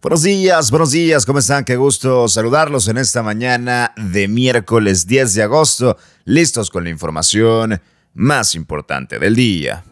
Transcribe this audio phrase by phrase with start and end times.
[0.00, 1.64] Buenos días, buenos días, ¿cómo están?
[1.64, 7.80] Qué gusto saludarlos en esta mañana de miércoles 10 de agosto, listos con la información
[8.14, 9.82] más importante del día.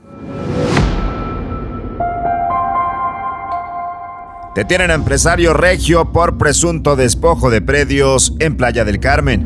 [4.54, 9.45] Detienen a empresario regio por presunto despojo de predios en Playa del Carmen.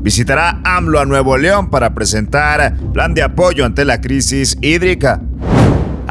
[0.00, 5.20] Visitará AMLO a Nuevo León para presentar plan de apoyo ante la crisis hídrica.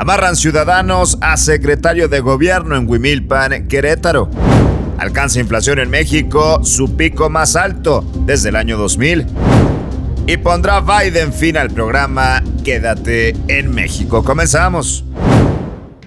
[0.05, 4.29] Amarran ciudadanos a secretario de gobierno en Huimilpan, Querétaro.
[4.99, 9.25] Alcanza inflación en México su pico más alto desde el año 2000.
[10.27, 14.23] Y pondrá Biden fin al programa Quédate en México.
[14.23, 15.03] Comenzamos.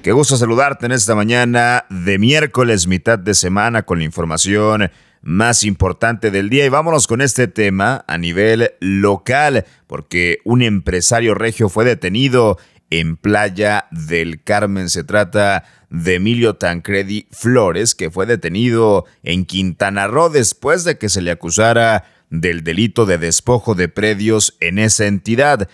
[0.01, 4.93] Qué gusto saludarte en esta mañana de miércoles, mitad de semana, con la información
[5.23, 6.65] más importante del día.
[6.65, 12.59] Y vámonos con este tema a nivel local, porque un empresario regio fue detenido
[12.91, 14.89] en Playa del Carmen.
[14.89, 21.09] Se trata de Emilio Tancredi Flores, que fue detenido en Quintana Roo después de que
[21.09, 25.69] se le acusara del delito de despojo de predios en esa entidad.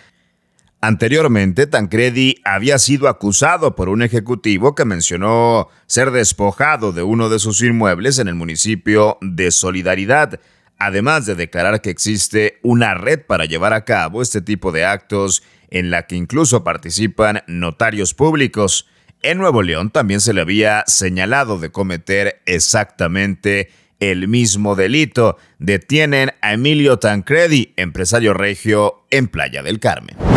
[0.80, 7.38] Anteriormente, Tancredi había sido acusado por un ejecutivo que mencionó ser despojado de uno de
[7.38, 10.40] sus inmuebles en el municipio de Solidaridad,
[10.78, 15.42] además de declarar que existe una red para llevar a cabo este tipo de actos
[15.70, 18.88] en la que incluso participan notarios públicos.
[19.22, 25.38] En Nuevo León también se le había señalado de cometer exactamente el mismo delito.
[25.58, 30.33] Detienen a Emilio Tancredi, empresario regio en Playa del Carmen.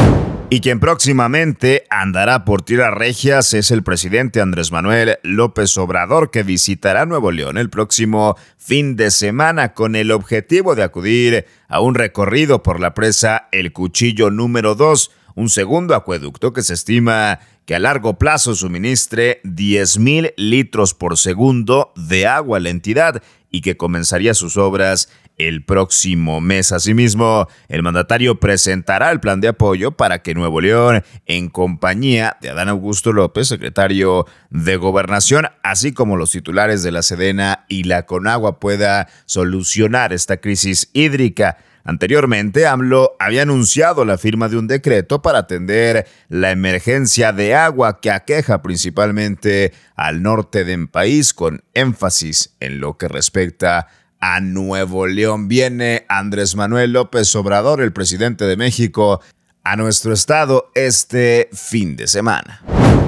[0.50, 6.44] Y quien próximamente andará por tierras regias es el presidente Andrés Manuel López Obrador, que
[6.44, 11.95] visitará Nuevo León el próximo fin de semana con el objetivo de acudir a un
[11.95, 17.75] recorrido por la presa El Cuchillo número 2, un segundo acueducto que se estima que
[17.75, 23.59] a largo plazo suministre 10 mil litros por segundo de agua a la entidad y
[23.59, 26.72] que comenzaría sus obras el próximo mes.
[26.72, 32.50] Asimismo, el mandatario presentará el plan de apoyo para que Nuevo León, en compañía de
[32.50, 38.06] Adán Augusto López, secretario de Gobernación, así como los titulares de la Sedena y la
[38.06, 41.58] Conagua, pueda solucionar esta crisis hídrica.
[41.84, 48.02] Anteriormente, AMLO había anunciado la firma de un decreto para atender la emergencia de agua
[48.02, 53.88] que aqueja principalmente al norte del país, con énfasis en lo que respecta a
[54.41, 55.47] Nuevo León.
[55.47, 59.22] Viene Andrés Manuel López Obrador, el presidente de México,
[59.67, 62.61] a nuestro estado este fin de semana.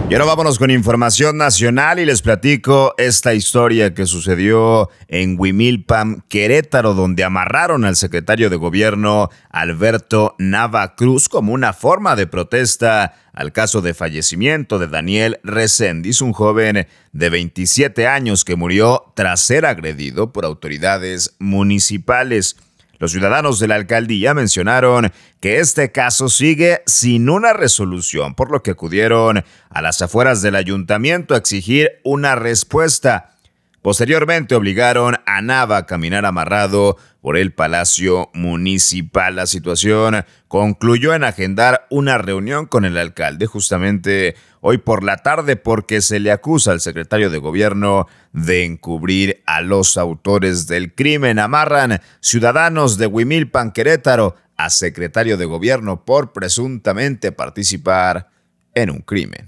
[0.09, 6.23] Y ahora vámonos con información nacional y les platico esta historia que sucedió en Huimilpam,
[6.27, 13.13] Querétaro, donde amarraron al secretario de gobierno Alberto Nava Cruz como una forma de protesta
[13.31, 19.39] al caso de fallecimiento de Daniel Reséndiz, un joven de 27 años que murió tras
[19.39, 22.57] ser agredido por autoridades municipales.
[22.99, 28.61] Los ciudadanos de la alcaldía mencionaron que este caso sigue sin una resolución, por lo
[28.61, 33.38] que acudieron a las afueras del ayuntamiento a exigir una respuesta.
[33.81, 39.38] Posteriormente obligaron a Nava a caminar amarrado por el Palacio Municipal.
[39.38, 45.56] La situación concluyó en agendar una reunión con el alcalde justamente hoy por la tarde
[45.56, 51.39] porque se le acusa al secretario de gobierno de encubrir a los autores del crimen.
[51.39, 58.28] Amarran ciudadanos de Huimilpan, Querétaro, a secretario de gobierno por presuntamente participar
[58.75, 59.47] en un crimen.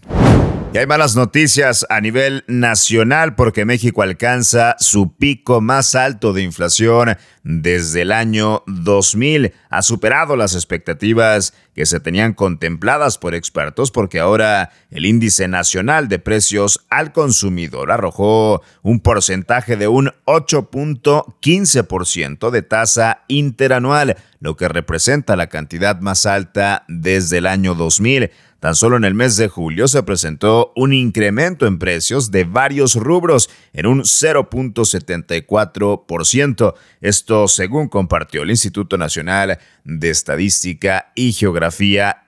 [0.73, 6.43] Y hay malas noticias a nivel nacional porque México alcanza su pico más alto de
[6.43, 9.51] inflación desde el año 2000.
[9.69, 16.07] Ha superado las expectativas que se tenían contempladas por expertos porque ahora el índice nacional
[16.07, 24.67] de precios al consumidor arrojó un porcentaje de un 8.15% de tasa interanual, lo que
[24.67, 28.31] representa la cantidad más alta desde el año 2000.
[28.61, 32.93] Tan solo en el mes de julio se presentó un incremento en precios de varios
[32.93, 36.75] rubros en un 0.74%.
[37.01, 41.60] Esto según compartió el Instituto Nacional de Estadística y Geografía,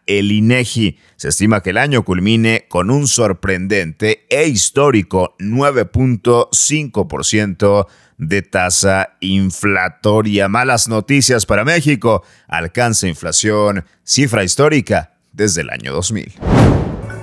[0.06, 1.00] el INEGI.
[1.16, 7.88] Se estima que el año culmine con un sorprendente e histórico 9.5%
[8.18, 10.48] de tasa inflatoria.
[10.48, 12.24] Malas noticias para México.
[12.48, 16.34] Alcanza inflación, cifra histórica desde el año 2000.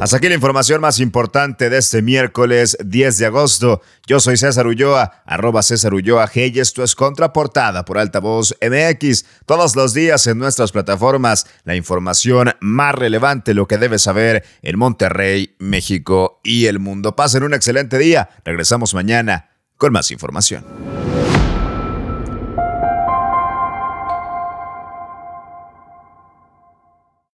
[0.01, 3.83] Hasta aquí la información más importante de este miércoles 10 de agosto.
[4.07, 9.27] Yo soy César Ulloa, arroba César Ulloa G y esto es Contraportada por Altavoz MX.
[9.45, 14.79] Todos los días en nuestras plataformas, la información más relevante, lo que debes saber en
[14.79, 17.15] Monterrey, México y el mundo.
[17.15, 18.31] Pasen un excelente día.
[18.43, 20.65] Regresamos mañana con más información.